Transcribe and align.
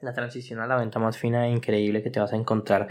la 0.00 0.12
transición 0.12 0.60
a 0.60 0.66
la 0.66 0.76
venta 0.76 0.98
más 0.98 1.18
fina 1.18 1.46
e 1.46 1.50
increíble 1.50 2.02
que 2.02 2.10
te 2.10 2.20
vas 2.20 2.32
a 2.32 2.36
encontrar 2.36 2.88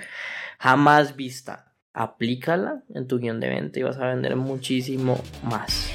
jamás 0.59 1.15
vista. 1.15 1.71
Aplícala 1.93 2.83
en 2.93 3.07
tu 3.07 3.19
guion 3.19 3.39
de 3.39 3.49
venta 3.49 3.79
y 3.79 3.83
vas 3.83 3.97
a 3.97 4.07
vender 4.07 4.35
muchísimo 4.35 5.17
más. 5.43 5.94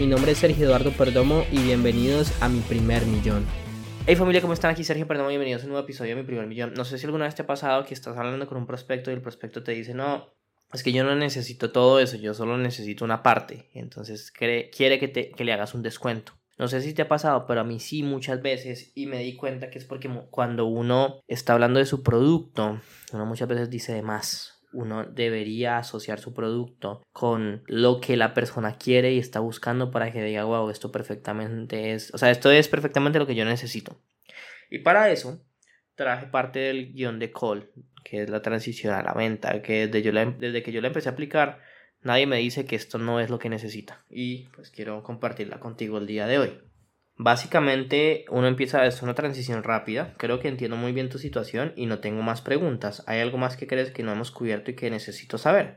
Mi 0.00 0.06
nombre 0.06 0.32
es 0.32 0.38
Sergio 0.38 0.66
Eduardo 0.66 0.90
Perdomo 0.90 1.44
y 1.52 1.58
bienvenidos 1.58 2.42
a 2.42 2.48
mi 2.48 2.58
primer 2.60 3.06
millón. 3.06 3.46
Hey 4.04 4.16
familia, 4.16 4.40
¿cómo 4.40 4.52
están? 4.52 4.72
Aquí 4.72 4.82
Sergio 4.82 5.06
Perdomo, 5.06 5.28
bienvenidos 5.28 5.62
a 5.62 5.66
un 5.66 5.72
nuevo 5.72 5.84
episodio 5.84 6.16
de 6.16 6.22
mi 6.22 6.26
primer 6.26 6.46
millón. 6.46 6.74
No 6.74 6.84
sé 6.84 6.98
si 6.98 7.06
alguna 7.06 7.26
vez 7.26 7.36
te 7.36 7.42
ha 7.42 7.46
pasado 7.46 7.84
que 7.84 7.94
estás 7.94 8.16
hablando 8.16 8.48
con 8.48 8.58
un 8.58 8.66
prospecto 8.66 9.10
y 9.10 9.14
el 9.14 9.22
prospecto 9.22 9.62
te 9.62 9.70
dice, 9.70 9.94
no, 9.94 10.28
es 10.72 10.82
que 10.82 10.92
yo 10.92 11.04
no 11.04 11.14
necesito 11.14 11.70
todo 11.70 12.00
eso, 12.00 12.16
yo 12.16 12.34
solo 12.34 12.58
necesito 12.58 13.04
una 13.04 13.22
parte. 13.22 13.70
Entonces 13.74 14.32
quiere 14.32 14.70
que, 14.98 15.08
te, 15.08 15.30
que 15.30 15.44
le 15.44 15.52
hagas 15.52 15.74
un 15.74 15.82
descuento. 15.82 16.32
No 16.58 16.66
sé 16.66 16.80
si 16.80 16.92
te 16.92 17.02
ha 17.02 17.08
pasado, 17.08 17.46
pero 17.46 17.60
a 17.60 17.64
mí 17.64 17.78
sí 17.78 18.02
muchas 18.02 18.42
veces 18.42 18.90
y 18.96 19.06
me 19.06 19.20
di 19.20 19.36
cuenta 19.36 19.70
que 19.70 19.78
es 19.78 19.84
porque 19.84 20.10
cuando 20.30 20.66
uno 20.66 21.20
está 21.28 21.52
hablando 21.52 21.78
de 21.78 21.86
su 21.86 22.02
producto, 22.02 22.80
uno 23.12 23.26
muchas 23.26 23.46
veces 23.46 23.70
dice 23.70 23.92
de 23.92 24.02
más 24.02 24.53
uno 24.74 25.04
debería 25.04 25.78
asociar 25.78 26.18
su 26.20 26.34
producto 26.34 27.02
con 27.12 27.62
lo 27.66 28.00
que 28.00 28.16
la 28.16 28.34
persona 28.34 28.76
quiere 28.76 29.12
y 29.12 29.18
está 29.18 29.40
buscando 29.40 29.90
para 29.90 30.12
que 30.12 30.22
diga, 30.22 30.44
wow, 30.44 30.70
esto 30.70 30.92
perfectamente 30.92 31.92
es, 31.92 32.12
o 32.12 32.18
sea, 32.18 32.30
esto 32.30 32.50
es 32.50 32.68
perfectamente 32.68 33.18
lo 33.18 33.26
que 33.26 33.34
yo 33.34 33.44
necesito. 33.44 33.98
Y 34.70 34.80
para 34.80 35.10
eso 35.10 35.40
traje 35.94 36.26
parte 36.26 36.58
del 36.58 36.92
guion 36.92 37.18
de 37.18 37.32
Call, 37.32 37.70
que 38.04 38.22
es 38.22 38.30
la 38.30 38.42
transición 38.42 38.94
a 38.94 39.02
la 39.02 39.14
venta, 39.14 39.62
que 39.62 39.86
desde, 39.86 40.02
yo 40.02 40.18
em, 40.18 40.38
desde 40.38 40.62
que 40.62 40.72
yo 40.72 40.80
la 40.80 40.88
empecé 40.88 41.08
a 41.08 41.12
aplicar, 41.12 41.60
nadie 42.02 42.26
me 42.26 42.38
dice 42.38 42.66
que 42.66 42.76
esto 42.76 42.98
no 42.98 43.20
es 43.20 43.30
lo 43.30 43.38
que 43.38 43.48
necesita. 43.48 44.04
Y 44.10 44.48
pues 44.54 44.70
quiero 44.70 45.02
compartirla 45.02 45.60
contigo 45.60 45.98
el 45.98 46.06
día 46.06 46.26
de 46.26 46.38
hoy. 46.38 46.60
Básicamente 47.16 48.24
uno 48.28 48.48
empieza, 48.48 48.84
es 48.86 49.00
una 49.02 49.14
transición 49.14 49.62
rápida, 49.62 50.14
creo 50.16 50.40
que 50.40 50.48
entiendo 50.48 50.76
muy 50.76 50.92
bien 50.92 51.08
tu 51.08 51.18
situación 51.18 51.72
y 51.76 51.86
no 51.86 52.00
tengo 52.00 52.22
más 52.22 52.40
preguntas. 52.40 53.04
¿Hay 53.06 53.20
algo 53.20 53.38
más 53.38 53.56
que 53.56 53.68
crees 53.68 53.92
que 53.92 54.02
no 54.02 54.12
hemos 54.12 54.32
cubierto 54.32 54.72
y 54.72 54.74
que 54.74 54.90
necesito 54.90 55.38
saber? 55.38 55.76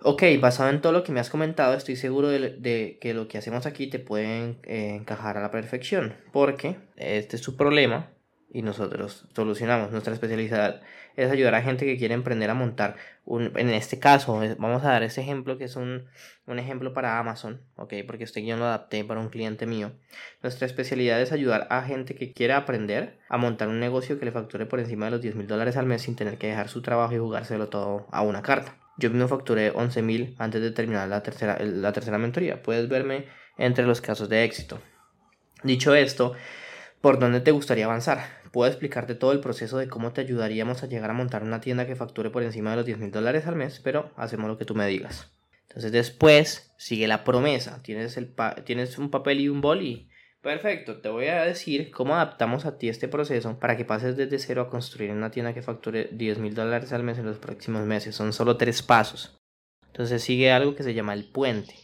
Ok, 0.00 0.22
basado 0.40 0.70
en 0.70 0.80
todo 0.80 0.92
lo 0.92 1.02
que 1.02 1.12
me 1.12 1.20
has 1.20 1.28
comentado, 1.28 1.74
estoy 1.74 1.96
seguro 1.96 2.28
de, 2.28 2.98
que 3.00 3.14
lo 3.14 3.28
que 3.28 3.36
hacemos 3.36 3.66
aquí 3.66 3.88
te 3.88 3.98
puede 3.98 4.56
eh, 4.62 4.94
encajar 4.94 5.36
a 5.36 5.42
la 5.42 5.50
perfección, 5.50 6.16
porque 6.32 6.76
este 6.96 7.36
es 7.36 7.42
su 7.42 7.56
problema 7.56 8.10
y 8.50 8.62
nosotros 8.62 9.26
solucionamos. 9.34 9.90
Nuestra 9.90 10.14
especialidad 10.14 10.80
es 11.16 11.30
ayudar 11.30 11.54
a 11.54 11.62
gente 11.62 11.84
que 11.84 11.98
quiere 11.98 12.14
emprender 12.14 12.48
a 12.50 12.54
montar 12.54 12.96
un, 13.24 13.52
en 13.56 13.70
este 13.70 13.98
caso, 13.98 14.40
vamos 14.58 14.84
a 14.84 14.88
dar 14.88 15.02
ese 15.02 15.20
ejemplo 15.20 15.58
que 15.58 15.64
es 15.64 15.76
un, 15.76 16.06
un 16.46 16.58
ejemplo 16.58 16.94
para 16.94 17.18
Amazon, 17.18 17.60
ok, 17.76 17.94
porque 18.06 18.24
este 18.24 18.40
guion 18.40 18.58
lo 18.58 18.66
adapté 18.66 19.04
para 19.04 19.20
un 19.20 19.28
cliente 19.28 19.66
mío. 19.66 19.92
Nuestra 20.42 20.66
especialidad 20.66 21.20
es 21.20 21.32
ayudar 21.32 21.66
a 21.70 21.82
gente 21.82 22.14
que 22.14 22.32
quiere 22.32 22.54
aprender 22.54 23.18
a 23.28 23.36
montar 23.36 23.68
un 23.68 23.80
negocio 23.80 24.18
que 24.18 24.24
le 24.24 24.32
facture 24.32 24.64
por 24.66 24.80
encima 24.80 25.06
de 25.06 25.10
los 25.10 25.20
10 25.20 25.34
mil 25.34 25.46
dólares 25.46 25.76
al 25.76 25.86
mes 25.86 26.02
sin 26.02 26.16
tener 26.16 26.38
que 26.38 26.46
dejar 26.46 26.68
su 26.68 26.80
trabajo 26.80 27.14
y 27.14 27.18
jugárselo 27.18 27.68
todo 27.68 28.06
a 28.10 28.22
una 28.22 28.42
carta. 28.42 28.76
Yo 28.96 29.10
mismo 29.10 29.28
facturé 29.28 29.70
11 29.70 30.02
mil 30.02 30.34
antes 30.38 30.60
de 30.62 30.70
terminar 30.70 31.08
la 31.08 31.22
tercera, 31.22 31.58
la 31.60 31.92
tercera 31.92 32.18
mentoría. 32.18 32.62
Puedes 32.62 32.88
verme 32.88 33.26
entre 33.56 33.86
los 33.86 34.00
casos 34.00 34.28
de 34.28 34.44
éxito. 34.44 34.80
Dicho 35.62 35.94
esto, 35.94 36.34
¿por 37.00 37.18
dónde 37.18 37.40
te 37.40 37.50
gustaría 37.50 37.84
avanzar? 37.84 38.37
Puedo 38.52 38.70
explicarte 38.70 39.14
todo 39.14 39.32
el 39.32 39.40
proceso 39.40 39.78
de 39.78 39.88
cómo 39.88 40.12
te 40.12 40.20
ayudaríamos 40.20 40.82
a 40.82 40.86
llegar 40.86 41.10
a 41.10 41.14
montar 41.14 41.42
una 41.42 41.60
tienda 41.60 41.86
que 41.86 41.96
facture 41.96 42.30
por 42.30 42.42
encima 42.42 42.70
de 42.70 42.76
los 42.76 42.86
10 42.86 42.98
mil 42.98 43.10
dólares 43.10 43.46
al 43.46 43.56
mes, 43.56 43.80
pero 43.82 44.10
hacemos 44.16 44.48
lo 44.48 44.58
que 44.58 44.64
tú 44.64 44.74
me 44.74 44.86
digas. 44.86 45.32
Entonces 45.68 45.92
después 45.92 46.72
sigue 46.78 47.06
la 47.06 47.24
promesa. 47.24 47.82
Tienes, 47.82 48.16
el 48.16 48.34
tienes 48.64 48.98
un 48.98 49.10
papel 49.10 49.40
y 49.40 49.48
un 49.48 49.60
boli. 49.60 50.08
Perfecto, 50.40 51.00
te 51.00 51.08
voy 51.08 51.26
a 51.26 51.44
decir 51.44 51.90
cómo 51.90 52.14
adaptamos 52.14 52.64
a 52.64 52.78
ti 52.78 52.88
este 52.88 53.08
proceso 53.08 53.58
para 53.58 53.76
que 53.76 53.84
pases 53.84 54.16
desde 54.16 54.38
cero 54.38 54.62
a 54.62 54.70
construir 54.70 55.10
una 55.10 55.30
tienda 55.30 55.52
que 55.52 55.62
facture 55.62 56.08
10 56.12 56.38
mil 56.38 56.54
dólares 56.54 56.92
al 56.92 57.02
mes 57.02 57.18
en 57.18 57.26
los 57.26 57.38
próximos 57.38 57.84
meses. 57.84 58.14
Son 58.14 58.32
solo 58.32 58.56
tres 58.56 58.82
pasos. 58.82 59.36
Entonces 59.88 60.22
sigue 60.22 60.52
algo 60.52 60.74
que 60.74 60.84
se 60.84 60.94
llama 60.94 61.12
el 61.12 61.24
puente, 61.24 61.74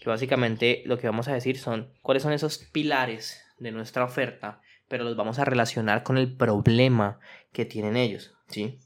que 0.00 0.10
básicamente 0.10 0.82
lo 0.84 0.98
que 0.98 1.06
vamos 1.06 1.28
a 1.28 1.34
decir 1.34 1.58
son 1.58 1.92
cuáles 2.02 2.22
son 2.22 2.32
esos 2.32 2.58
pilares 2.58 3.42
de 3.58 3.72
nuestra 3.72 4.04
oferta 4.04 4.60
pero 4.88 5.04
los 5.04 5.16
vamos 5.16 5.38
a 5.38 5.44
relacionar 5.44 6.02
con 6.02 6.18
el 6.18 6.36
problema 6.36 7.18
que 7.52 7.64
tienen 7.64 7.96
ellos, 7.96 8.34
¿sí? 8.48 8.80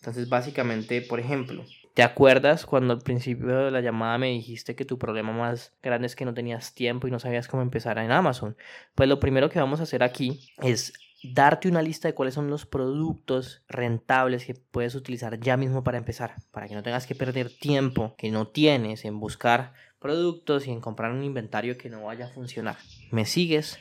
Entonces, 0.00 0.28
básicamente, 0.28 1.00
por 1.00 1.20
ejemplo, 1.20 1.64
¿te 1.94 2.02
acuerdas 2.02 2.66
cuando 2.66 2.92
al 2.92 3.02
principio 3.02 3.66
de 3.66 3.70
la 3.70 3.80
llamada 3.80 4.18
me 4.18 4.30
dijiste 4.30 4.74
que 4.74 4.84
tu 4.84 4.98
problema 4.98 5.32
más 5.32 5.74
grande 5.82 6.06
es 6.06 6.16
que 6.16 6.24
no 6.24 6.34
tenías 6.34 6.74
tiempo 6.74 7.06
y 7.06 7.12
no 7.12 7.20
sabías 7.20 7.46
cómo 7.46 7.62
empezar 7.62 7.98
en 7.98 8.10
Amazon? 8.10 8.56
Pues 8.96 9.08
lo 9.08 9.20
primero 9.20 9.48
que 9.48 9.60
vamos 9.60 9.78
a 9.78 9.84
hacer 9.84 10.02
aquí 10.02 10.40
es 10.60 10.92
darte 11.22 11.68
una 11.68 11.82
lista 11.82 12.08
de 12.08 12.14
cuáles 12.14 12.34
son 12.34 12.50
los 12.50 12.66
productos 12.66 13.62
rentables 13.68 14.44
que 14.44 14.54
puedes 14.54 14.94
utilizar 14.96 15.38
ya 15.38 15.56
mismo 15.56 15.84
para 15.84 15.98
empezar, 15.98 16.34
para 16.50 16.66
que 16.66 16.74
no 16.74 16.82
tengas 16.82 17.06
que 17.06 17.14
perder 17.14 17.50
tiempo 17.50 18.16
que 18.18 18.30
no 18.30 18.48
tienes 18.48 19.04
en 19.04 19.20
buscar 19.20 19.72
productos 20.00 20.66
y 20.66 20.72
en 20.72 20.80
comprar 20.80 21.12
un 21.12 21.22
inventario 21.22 21.78
que 21.78 21.88
no 21.88 22.04
vaya 22.04 22.26
a 22.26 22.30
funcionar. 22.30 22.76
¿Me 23.12 23.24
sigues? 23.24 23.78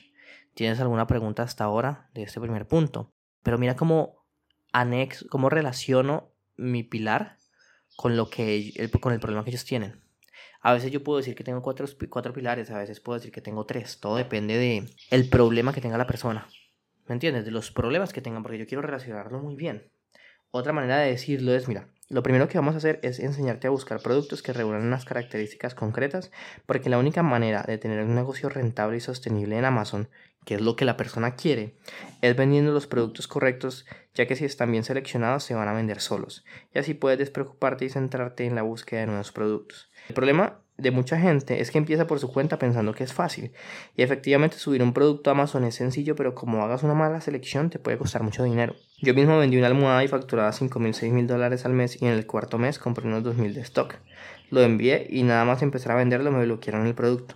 ¿Tienes 0.53 0.79
alguna 0.79 1.07
pregunta 1.07 1.43
hasta 1.43 1.63
ahora 1.63 2.09
de 2.13 2.23
este 2.23 2.41
primer 2.41 2.67
punto? 2.67 3.11
Pero 3.43 3.57
mira 3.57 3.75
cómo 3.75 4.25
anexo, 4.73 5.27
cómo 5.29 5.49
relaciono 5.49 6.33
mi 6.57 6.83
pilar 6.83 7.37
con 7.95 8.17
lo 8.17 8.29
que 8.29 8.73
el, 8.75 8.91
con 8.99 9.13
el 9.13 9.19
problema 9.19 9.43
que 9.43 9.51
ellos 9.51 9.65
tienen. 9.65 10.01
A 10.61 10.73
veces 10.73 10.91
yo 10.91 11.03
puedo 11.03 11.17
decir 11.17 11.35
que 11.35 11.43
tengo 11.43 11.61
cuatro, 11.61 11.87
cuatro 12.09 12.33
pilares, 12.33 12.69
a 12.69 12.77
veces 12.77 12.99
puedo 12.99 13.17
decir 13.17 13.31
que 13.31 13.41
tengo 13.41 13.65
tres. 13.65 13.99
Todo 13.99 14.17
depende 14.17 14.57
de 14.57 14.89
el 15.09 15.29
problema 15.29 15.73
que 15.73 15.81
tenga 15.81 15.97
la 15.97 16.07
persona. 16.07 16.47
¿Me 17.07 17.13
entiendes? 17.13 17.45
De 17.45 17.51
los 17.51 17.71
problemas 17.71 18.13
que 18.13 18.21
tengan, 18.21 18.43
porque 18.43 18.59
yo 18.59 18.67
quiero 18.67 18.81
relacionarlo 18.81 19.39
muy 19.39 19.55
bien. 19.55 19.91
Otra 20.51 20.73
manera 20.73 20.99
de 20.99 21.11
decirlo 21.11 21.53
es, 21.53 21.67
mira, 21.67 21.89
lo 22.11 22.23
primero 22.23 22.49
que 22.49 22.57
vamos 22.57 22.75
a 22.75 22.79
hacer 22.79 22.99
es 23.03 23.19
enseñarte 23.19 23.67
a 23.67 23.71
buscar 23.71 24.01
productos 24.01 24.43
que 24.43 24.51
reúnan 24.51 24.81
unas 24.81 25.05
características 25.05 25.75
concretas, 25.75 26.29
porque 26.65 26.89
la 26.89 26.97
única 26.97 27.23
manera 27.23 27.63
de 27.63 27.77
tener 27.77 28.03
un 28.03 28.15
negocio 28.15 28.49
rentable 28.49 28.97
y 28.97 28.99
sostenible 28.99 29.57
en 29.57 29.63
Amazon, 29.63 30.09
que 30.45 30.55
es 30.55 30.61
lo 30.61 30.75
que 30.75 30.83
la 30.83 30.97
persona 30.97 31.35
quiere, 31.35 31.77
es 32.21 32.35
vendiendo 32.35 32.73
los 32.73 32.85
productos 32.85 33.27
correctos, 33.27 33.85
ya 34.13 34.27
que 34.27 34.35
si 34.35 34.43
están 34.43 34.71
bien 34.71 34.83
seleccionados 34.83 35.45
se 35.45 35.55
van 35.55 35.69
a 35.69 35.73
vender 35.73 36.01
solos, 36.01 36.43
y 36.73 36.79
así 36.79 36.93
puedes 36.93 37.17
despreocuparte 37.17 37.85
y 37.85 37.89
centrarte 37.89 38.45
en 38.45 38.55
la 38.55 38.63
búsqueda 38.63 38.99
de 39.01 39.07
nuevos 39.07 39.31
productos. 39.31 39.89
El 40.09 40.15
problema 40.15 40.59
de 40.81 40.91
mucha 40.91 41.19
gente 41.19 41.61
es 41.61 41.71
que 41.71 41.77
empieza 41.77 42.07
por 42.07 42.19
su 42.19 42.31
cuenta 42.31 42.57
pensando 42.57 42.93
que 42.93 43.03
es 43.03 43.13
fácil. 43.13 43.51
Y 43.95 44.03
efectivamente 44.03 44.57
subir 44.57 44.81
un 44.81 44.93
producto 44.93 45.29
a 45.29 45.33
Amazon 45.33 45.63
es 45.63 45.75
sencillo, 45.75 46.15
pero 46.15 46.33
como 46.35 46.63
hagas 46.63 46.83
una 46.83 46.93
mala 46.93 47.21
selección 47.21 47.69
te 47.69 47.79
puede 47.79 47.97
costar 47.97 48.23
mucho 48.23 48.43
dinero. 48.43 48.75
Yo 49.01 49.13
mismo 49.13 49.37
vendí 49.37 49.57
una 49.57 49.67
almohada 49.67 50.03
y 50.03 50.07
facturaba 50.07 50.51
5 50.51 50.79
mil, 50.79 50.93
6 50.93 51.13
mil 51.13 51.27
dólares 51.27 51.65
al 51.65 51.73
mes 51.73 52.01
y 52.01 52.05
en 52.05 52.11
el 52.11 52.25
cuarto 52.25 52.57
mes 52.57 52.79
compré 52.79 53.07
unos 53.07 53.23
2 53.23 53.37
mil 53.37 53.53
de 53.53 53.61
stock. 53.61 53.95
Lo 54.49 54.61
envié 54.61 55.07
y 55.09 55.23
nada 55.23 55.45
más 55.45 55.61
empezar 55.61 55.93
a 55.93 55.95
venderlo 55.95 56.31
me 56.31 56.43
bloquearon 56.43 56.85
el 56.85 56.93
producto. 56.93 57.35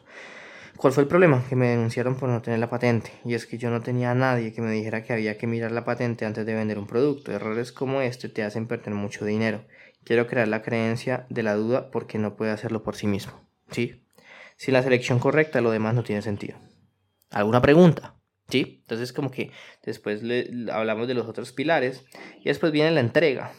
¿Cuál 0.78 0.92
fue 0.92 1.04
el 1.04 1.10
problema? 1.10 1.44
Que 1.48 1.56
me 1.56 1.70
denunciaron 1.70 2.16
por 2.16 2.28
no 2.28 2.42
tener 2.42 2.60
la 2.60 2.70
patente. 2.70 3.12
Y 3.24 3.34
es 3.34 3.46
que 3.46 3.58
yo 3.58 3.70
no 3.70 3.82
tenía 3.82 4.12
a 4.12 4.16
nadie 4.16 4.54
que 4.54 4.62
me 4.62 4.72
dijera 4.72 5.04
que 5.04 5.14
había 5.14 5.38
que 5.38 5.48
mirar 5.48 5.72
la 5.72 5.86
patente 5.86 6.26
antes 6.26 6.46
de 6.46 6.54
vender 6.54 6.78
un 6.78 6.88
producto. 6.88 7.32
Errores 7.32 7.72
como 7.72 8.02
este 8.02 8.28
te 8.28 8.44
hacen 8.44 8.68
perder 8.68 8.94
mucho 8.94 9.26
dinero. 9.26 9.66
Quiero 10.04 10.28
crear 10.28 10.48
la 10.48 10.62
creencia 10.62 11.26
de 11.30 11.44
la 11.44 11.56
duda 11.56 11.92
porque 11.92 12.20
no 12.20 12.36
puede 12.36 12.52
hacerlo 12.52 12.84
por 12.84 12.96
sí 12.96 13.08
mismo. 13.08 13.34
¿Sí? 13.72 14.06
Si 14.58 14.72
la 14.72 14.84
selección 14.84 15.20
correcta, 15.20 15.62
lo 15.62 15.72
demás 15.72 15.96
no 15.96 16.04
tiene 16.04 16.22
sentido. 16.22 16.58
¿Alguna 17.32 17.62
pregunta? 17.62 18.16
¿Sí? 18.50 18.80
Entonces 18.82 19.14
como 19.14 19.32
que 19.32 19.52
después 19.84 20.24
le, 20.24 20.72
hablamos 20.72 21.08
de 21.08 21.14
los 21.14 21.28
otros 21.28 21.52
pilares 21.52 22.06
y 22.40 22.46
después 22.46 22.72
viene 22.72 22.92
la 22.92 23.00
entrega. 23.00 23.54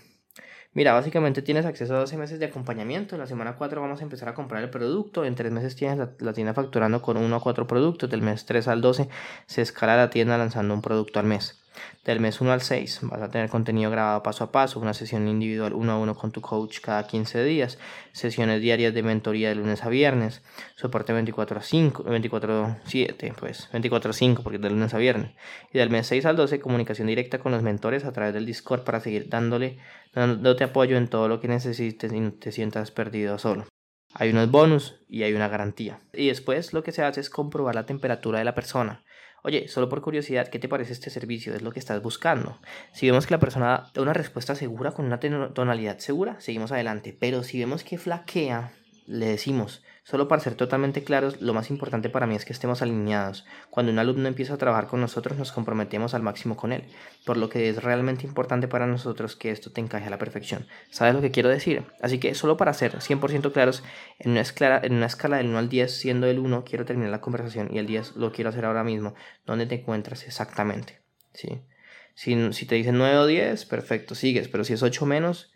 Mira, 0.77 0.93
básicamente 0.93 1.41
tienes 1.41 1.65
acceso 1.65 1.95
a 1.97 2.01
12 2.01 2.19
meses 2.19 2.39
de 2.39 2.45
acompañamiento. 2.45 3.15
En 3.15 3.23
la 3.23 3.27
semana 3.27 3.57
4 3.57 3.81
vamos 3.81 4.01
a 4.01 4.03
empezar 4.03 4.29
a 4.29 4.35
comprar 4.35 4.63
el 4.63 4.69
producto. 4.69 5.25
En 5.25 5.35
3 5.35 5.51
meses 5.51 5.75
tienes 5.75 5.97
la, 5.97 6.11
la, 6.19 6.35
tienda 6.35 6.53
facturando 6.53 7.01
con 7.01 7.17
1 7.17 7.35
a 7.35 7.41
4 7.41 7.67
productos. 7.67 8.11
Del 8.11 8.21
mes 8.21 8.45
3 8.45 8.69
al 8.69 8.83
12 8.83 9.09
se 9.47 9.63
escala 9.63 9.97
la 9.97 10.11
tienda 10.11 10.37
lanzando 10.37 10.75
un 10.75 10.83
producto 10.83 11.19
al 11.19 11.25
mes. 11.25 11.59
Del 12.05 12.21
mes 12.21 12.41
1 12.41 12.53
al 12.53 12.61
6 12.61 13.01
vas 13.03 13.21
a 13.21 13.31
tener 13.31 13.49
contenido 13.49 13.91
grabado 13.91 14.23
paso 14.23 14.45
a 14.45 14.53
paso, 14.53 14.81
una 14.81 14.95
sesión 14.95 15.29
individual 15.29 15.73
uno 15.73 15.93
a 15.93 15.99
uno 15.99 16.15
con 16.15 16.31
tu 16.31 16.41
coach 16.41 16.81
cada 16.81 17.07
15 17.07 17.45
días, 17.45 17.79
sesiones 18.13 18.61
diarias 18.61 18.95
de 18.95 19.03
mentoría 19.03 19.49
de 19.49 19.57
lunes 19.57 19.85
a 19.85 19.89
viernes, 19.89 20.43
soporte 20.77 21.13
24 21.13 21.59
a 21.59 21.63
5, 21.63 22.05
24 22.05 22.77
7, 22.85 23.35
pues 23.39 23.69
24 23.73 24.11
a 24.11 24.15
5 24.15 24.43
porque 24.43 24.57
es 24.57 24.63
de 24.63 24.71
lunes 24.71 24.95
a 24.95 24.99
viernes. 24.99 25.33
Y 25.73 25.79
del 25.79 25.91
mes 25.91 26.07
6 26.07 26.27
al 26.27 26.37
12 26.37 26.61
comunicación 26.61 27.09
directa 27.09 27.39
con 27.39 27.53
los 27.53 27.63
mentores 27.63 28.05
a 28.05 28.13
través 28.13 28.35
del 28.35 28.47
Discord 28.47 28.85
para 28.85 29.01
seguir 29.01 29.29
dándole 29.29 29.79
dándote 30.15 30.65
apoyo 30.65 30.97
en 30.97 31.09
todo 31.09 31.29
lo 31.29 31.41
que 31.41 31.49
necesites 31.49 32.13
y 32.13 32.21
no 32.21 32.33
te 32.33 32.53
sientas 32.53 32.91
perdido 32.91 33.39
solo. 33.39 33.67
Hay 34.15 34.31
unos 34.31 34.51
bonus 34.51 35.05
y 35.09 35.25
hay 35.25 35.35
una 35.35 35.49
garantía. 35.49 36.01
Y 36.15 36.29
después 36.29 36.73
lo 36.73 36.83
que 36.83 36.93
se 36.93 37.03
hace 37.03 37.21
es 37.21 37.29
comprobar 37.29 37.75
la 37.75 37.85
temperatura 37.85 38.39
de 38.39 38.47
la 38.47 38.55
persona. 38.55 39.05
Oye, 39.47 39.69
solo 39.69 39.89
por 39.89 40.01
curiosidad, 40.01 40.49
¿qué 40.49 40.59
te 40.59 40.69
parece 40.69 40.93
este 40.93 41.09
servicio? 41.09 41.55
¿Es 41.55 41.63
lo 41.63 41.71
que 41.71 41.79
estás 41.79 42.03
buscando? 42.03 42.59
Si 42.91 43.07
vemos 43.07 43.29
que 43.29 43.35
la 43.35 43.39
persona 43.39 43.93
da 43.95 44.03
una 44.03 44.13
respuesta 44.13 44.57
segura 44.57 44.91
con 44.91 45.05
una 45.05 45.21
tonalidad 45.21 45.99
segura, 45.99 46.41
seguimos 46.41 46.73
adelante. 46.73 47.17
Pero 47.17 47.45
si 47.45 47.61
vemos 47.61 47.85
que 47.85 47.97
flaquea, 47.97 48.73
le 49.07 49.27
decimos, 49.27 49.85
Solo 50.09 50.29
para 50.29 50.41
ser 50.41 50.55
totalmente 50.55 51.03
claros, 51.03 51.43
lo 51.43 51.53
más 51.53 51.69
importante 51.69 52.09
para 52.09 52.29
mí 52.29 52.37
es 52.37 52.45
que 52.45 52.53
estemos 52.53 52.81
alineados. 52.81 53.45
Cuando 53.71 53.91
un 53.91 53.99
alumno 53.99 54.29
empieza 54.29 54.55
a 54.55 54.57
trabajar 54.57 54.87
con 54.87 55.01
nosotros, 55.01 55.37
nos 55.37 55.51
comprometemos 55.51 56.15
al 56.15 56.23
máximo 56.23 56.57
con 56.57 56.73
él, 56.73 56.85
por 57.25 57.37
lo 57.37 57.49
que 57.49 57.69
es 57.69 57.83
realmente 57.83 58.25
importante 58.25 58.69
para 58.69 58.87
nosotros 58.87 59.35
que 59.35 59.51
esto 59.51 59.73
te 59.73 59.81
encaje 59.81 60.07
a 60.07 60.11
la 60.11 60.19
perfección. 60.19 60.69
¿Sabes 60.91 61.13
lo 61.13 61.21
que 61.23 61.33
quiero 61.33 61.49
decir? 61.49 61.83
Así 62.01 62.21
que 62.21 62.37
solo 62.37 62.57
para 62.57 62.73
ser 62.73 63.01
100% 63.01 63.51
claros, 63.51 63.83
en 64.21 64.31
una, 64.31 64.43
escala, 64.43 64.79
del 65.39 65.49
1 65.49 65.59
al 65.59 65.69
10, 65.69 65.93
siendo 65.93 66.29
el 66.29 66.39
1, 66.39 66.63
quiero 66.65 66.85
terminar 66.85 67.11
la 67.11 67.21
conversación 67.21 67.69
y 67.73 67.79
el 67.79 67.87
10 67.89 68.15
lo 68.15 68.31
quiero 68.31 68.51
hacer 68.51 68.65
ahora 68.65 68.85
mismo. 68.85 69.17
¿Dónde 69.45 69.67
te 69.67 69.75
encuentras 69.75 70.25
exactamente? 70.25 71.01
¿Sí? 71.33 71.63
Si, 72.15 72.53
si 72.53 72.65
te 72.67 72.77
dicen 72.77 72.97
9 72.97 73.19
o 73.19 73.27
10, 73.27 73.65
perfecto, 73.65 74.15
sigues, 74.15 74.47
pero 74.47 74.63
si 74.63 74.73
es 74.73 74.85
8 74.85 75.05
menos, 75.05 75.53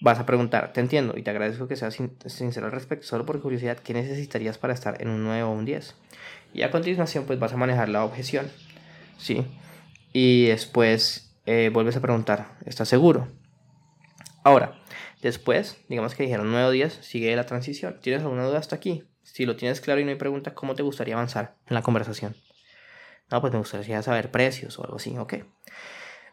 Vas 0.00 0.18
a 0.18 0.26
preguntar, 0.26 0.72
te 0.72 0.80
entiendo 0.80 1.14
y 1.16 1.22
te 1.22 1.30
agradezco 1.30 1.68
que 1.68 1.76
seas 1.76 1.96
sincero 2.26 2.66
al 2.66 2.72
respecto, 2.72 3.06
solo 3.06 3.24
por 3.24 3.40
curiosidad, 3.40 3.78
¿qué 3.78 3.94
necesitarías 3.94 4.58
para 4.58 4.74
estar 4.74 5.00
en 5.00 5.08
un 5.08 5.24
9 5.24 5.42
o 5.44 5.50
un 5.50 5.64
10? 5.64 5.94
Y 6.52 6.62
a 6.62 6.70
continuación, 6.70 7.24
pues 7.24 7.38
vas 7.38 7.52
a 7.54 7.56
manejar 7.56 7.88
la 7.88 8.04
objeción, 8.04 8.50
¿sí? 9.16 9.46
Y 10.12 10.46
después 10.46 11.34
eh, 11.46 11.70
vuelves 11.72 11.96
a 11.96 12.00
preguntar, 12.00 12.58
¿estás 12.66 12.88
seguro? 12.88 13.28
Ahora, 14.44 14.80
después, 15.22 15.78
digamos 15.88 16.14
que 16.14 16.24
dijeron 16.24 16.50
9 16.50 16.66
o 16.66 16.70
10, 16.70 16.98
sigue 17.02 17.34
la 17.34 17.46
transición. 17.46 17.98
¿Tienes 18.00 18.22
alguna 18.22 18.44
duda 18.44 18.58
hasta 18.58 18.76
aquí? 18.76 19.04
Si 19.22 19.44
lo 19.44 19.56
tienes 19.56 19.80
claro 19.80 20.00
y 20.00 20.04
no 20.04 20.10
hay 20.10 20.16
pregunta, 20.16 20.54
¿cómo 20.54 20.74
te 20.74 20.82
gustaría 20.82 21.14
avanzar 21.14 21.56
en 21.66 21.74
la 21.74 21.82
conversación? 21.82 22.36
No, 23.30 23.40
pues 23.40 23.52
me 23.52 23.58
gustaría 23.58 24.00
saber 24.02 24.30
precios 24.30 24.78
o 24.78 24.84
algo 24.84 24.96
así, 24.96 25.16
ok. 25.18 25.34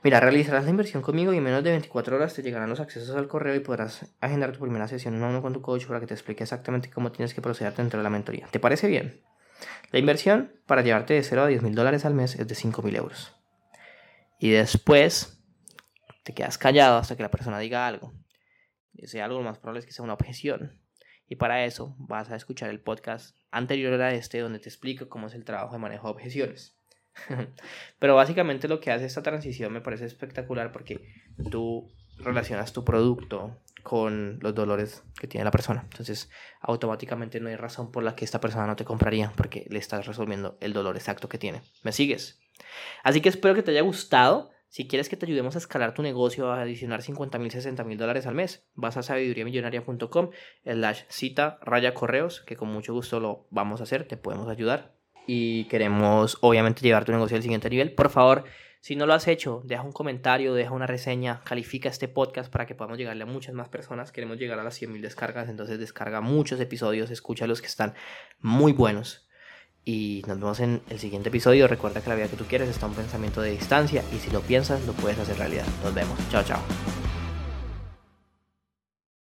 Mira, 0.03 0.19
realizarás 0.19 0.65
la 0.65 0.69
inversión 0.69 1.01
conmigo 1.01 1.33
y 1.33 1.37
en 1.37 1.43
menos 1.43 1.63
de 1.63 1.69
24 1.71 2.17
horas 2.17 2.33
te 2.33 2.41
llegarán 2.41 2.69
los 2.69 2.81
accesos 2.81 3.15
al 3.15 3.29
correo 3.29 3.55
y 3.55 3.61
podrás 3.61 4.13
agendar 4.19 4.51
tu 4.51 4.59
primera 4.59 4.87
sesión 4.89 5.15
uno 5.15 5.27
a 5.27 5.29
uno 5.29 5.41
con 5.41 5.53
tu 5.53 5.61
coach 5.61 5.85
para 5.85 6.01
que 6.01 6.07
te 6.07 6.13
explique 6.13 6.43
exactamente 6.43 6.89
cómo 6.89 7.13
tienes 7.13 7.33
que 7.33 7.41
proceder 7.41 7.73
dentro 7.73 7.99
de 7.99 8.03
la 8.03 8.09
mentoría. 8.09 8.47
¿Te 8.51 8.59
parece 8.59 8.89
bien? 8.89 9.21
La 9.91 9.99
inversión 9.99 10.51
para 10.65 10.81
llevarte 10.81 11.13
de 11.13 11.23
0 11.23 11.43
a 11.43 11.47
10 11.47 11.61
mil 11.61 11.73
dólares 11.73 12.03
al 12.03 12.15
mes 12.15 12.35
es 12.35 12.45
de 12.45 12.53
5 12.53 12.81
mil 12.81 12.97
euros. 12.97 13.33
Y 14.39 14.49
después 14.49 15.41
te 16.23 16.33
quedas 16.33 16.57
callado 16.57 16.97
hasta 16.97 17.15
que 17.15 17.23
la 17.23 17.31
persona 17.31 17.57
diga 17.59 17.87
algo. 17.87 18.11
Y 18.91 19.17
algo 19.19 19.41
más 19.41 19.57
probable 19.57 19.79
es 19.79 19.85
que 19.85 19.93
sea 19.93 20.03
una 20.03 20.15
objeción. 20.15 20.81
Y 21.29 21.37
para 21.37 21.63
eso 21.63 21.95
vas 21.97 22.29
a 22.29 22.35
escuchar 22.35 22.69
el 22.69 22.81
podcast 22.81 23.37
anterior 23.51 23.99
a 24.01 24.13
este 24.13 24.39
donde 24.39 24.59
te 24.59 24.67
explico 24.67 25.07
cómo 25.07 25.27
es 25.27 25.33
el 25.33 25.45
trabajo 25.45 25.73
de 25.73 25.79
manejo 25.79 26.07
de 26.07 26.13
objeciones. 26.13 26.77
Pero 27.99 28.15
básicamente 28.15 28.67
lo 28.67 28.79
que 28.79 28.91
hace 28.91 29.05
esta 29.05 29.23
transición 29.23 29.71
me 29.71 29.81
parece 29.81 30.05
espectacular 30.05 30.71
porque 30.71 31.01
tú 31.49 31.91
relacionas 32.17 32.73
tu 32.73 32.83
producto 32.83 33.59
con 33.81 34.39
los 34.41 34.55
dolores 34.55 35.03
que 35.19 35.27
tiene 35.27 35.43
la 35.43 35.51
persona. 35.51 35.81
Entonces, 35.83 36.29
automáticamente 36.61 37.39
no 37.39 37.49
hay 37.49 37.57
razón 37.57 37.91
por 37.91 38.03
la 38.03 38.15
que 38.15 38.25
esta 38.25 38.39
persona 38.39 38.65
no 38.65 38.75
te 38.75 38.85
compraría 38.85 39.33
porque 39.35 39.67
le 39.69 39.79
estás 39.79 40.07
resolviendo 40.07 40.57
el 40.61 40.73
dolor 40.73 40.95
exacto 40.95 41.27
que 41.27 41.37
tiene. 41.37 41.61
¿Me 41.83 41.91
sigues? 41.91 42.39
Así 43.03 43.19
que 43.21 43.29
espero 43.29 43.55
que 43.55 43.63
te 43.63 43.71
haya 43.71 43.81
gustado. 43.81 44.51
Si 44.69 44.87
quieres 44.87 45.07
que 45.07 45.17
te 45.17 45.27
ayudemos 45.27 45.55
a 45.55 45.59
escalar 45.59 45.93
tu 45.93 46.01
negocio, 46.01 46.51
a 46.51 46.61
adicionar 46.61 47.03
50 47.03 47.37
mil, 47.37 47.51
60 47.51 47.83
mil 47.83 47.97
dólares 47.97 48.25
al 48.25 48.33
mes, 48.33 48.65
vas 48.73 48.97
a 48.97 49.03
sabiduriamillonaria.com, 49.03 50.31
slash 50.63 51.01
cita, 51.09 51.59
raya 51.61 51.93
correos, 51.93 52.41
que 52.41 52.55
con 52.55 52.69
mucho 52.69 52.93
gusto 52.93 53.19
lo 53.19 53.47
vamos 53.51 53.81
a 53.81 53.83
hacer, 53.83 54.07
te 54.07 54.17
podemos 54.17 54.47
ayudar 54.47 54.95
y 55.27 55.65
queremos 55.65 56.37
obviamente 56.41 56.81
llevar 56.81 57.05
tu 57.05 57.11
negocio 57.11 57.37
al 57.37 57.43
siguiente 57.43 57.69
nivel, 57.69 57.93
por 57.93 58.09
favor, 58.09 58.43
si 58.83 58.97
no 58.97 59.05
lo 59.05 59.13
has 59.13 59.29
hecho, 59.29 59.61
deja 59.63 59.81
un 59.81 59.93
comentario, 59.93 60.53
deja 60.53 60.71
una 60.71 60.87
reseña, 60.87 61.39
califica 61.45 61.87
este 61.87 62.09
podcast 62.09 62.51
para 62.51 62.65
que 62.65 62.75
podamos 62.75 62.97
llegarle 62.97 63.23
a 63.23 63.25
muchas 63.25 63.55
más 63.55 63.69
personas. 63.69 64.11
Queremos 64.11 64.37
llegar 64.37 64.59
a 64.59 64.63
las 64.65 64.81
100.000 64.81 64.99
descargas, 64.99 65.47
entonces 65.47 65.79
descarga 65.79 66.19
muchos 66.19 66.59
episodios, 66.59 67.09
escucha 67.09 67.47
los 67.47 67.61
que 67.61 67.67
están 67.67 67.93
muy 68.41 68.73
buenos. 68.73 69.25
Y 69.85 70.21
nos 70.27 70.37
vemos 70.37 70.59
en 70.59 70.81
el 70.89 70.99
siguiente 70.99 71.29
episodio. 71.29 71.69
Recuerda 71.69 72.01
que 72.01 72.09
la 72.09 72.15
vida 72.15 72.27
que 72.27 72.35
tú 72.35 72.43
quieres 72.43 72.67
está 72.67 72.85
un 72.85 72.93
pensamiento 72.93 73.41
de 73.41 73.51
distancia 73.51 74.03
y 74.13 74.17
si 74.17 74.31
lo 74.31 74.41
piensas 74.41 74.85
lo 74.85 74.91
puedes 74.91 75.17
hacer 75.17 75.37
realidad. 75.37 75.65
Nos 75.81 75.93
vemos. 75.93 76.17
Chao, 76.29 76.43
chao. 76.43 76.59